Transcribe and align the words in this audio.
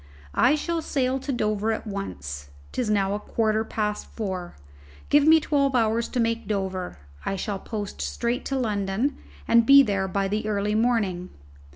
"I 0.33 0.55
shall 0.55 0.81
sail 0.81 1.19
to 1.19 1.31
Dover 1.31 1.71
at 1.71 1.85
once. 1.85 2.49
'Tis 2.71 2.89
now 2.89 3.13
a 3.13 3.19
quarter 3.19 3.63
past 3.63 4.07
four. 4.07 4.55
Give 5.09 5.27
me 5.27 5.39
twelve 5.39 5.75
hours 5.75 6.07
to 6.07 6.19
make 6.19 6.47
Dover: 6.47 6.97
I 7.23 7.35
shall 7.35 7.59
post 7.59 8.01
straight 8.01 8.43
to 8.45 8.57
London 8.57 9.17
and 9.47 9.63
be 9.63 9.83
there 9.83 10.07
by 10.07 10.27
early 10.43 10.73
morning. 10.73 11.29